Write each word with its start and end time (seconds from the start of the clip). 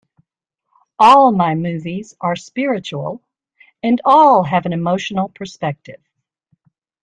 All 0.97 1.31
my 1.31 1.53
movies 1.53 2.15
are 2.19 2.35
spiritual 2.35 3.21
and 3.83 4.01
all 4.03 4.41
have 4.41 4.65
an 4.65 4.73
emotional 4.73 5.29
perspective. 5.29 6.01